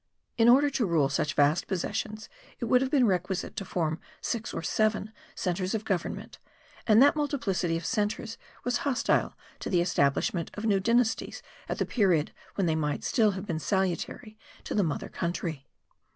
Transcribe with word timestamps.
In 0.35 0.49
order 0.49 0.71
to 0.71 0.85
rule 0.87 1.09
such 1.09 1.35
vast 1.35 1.67
possessions 1.67 2.27
it 2.59 2.65
would 2.65 2.81
have 2.81 2.89
been 2.89 3.05
requisite 3.05 3.55
to 3.57 3.63
form 3.65 3.99
six 4.19 4.51
or 4.51 4.63
seven 4.63 5.13
centres 5.35 5.75
of 5.75 5.85
government; 5.85 6.39
and 6.87 6.99
that 7.03 7.15
multiplicity 7.15 7.77
of 7.77 7.85
centres 7.85 8.39
was 8.63 8.77
hostile 8.77 9.37
to 9.59 9.69
the 9.69 9.79
establishment 9.79 10.49
of 10.55 10.65
new 10.65 10.79
dynasties 10.79 11.43
at 11.69 11.77
the 11.77 11.85
period 11.85 12.33
when 12.55 12.65
they 12.65 12.73
might 12.75 13.03
still 13.03 13.33
have 13.33 13.45
been 13.45 13.59
salutary 13.59 14.39
to 14.63 14.73
the 14.73 14.81
mother 14.83 15.07
country. 15.07 15.67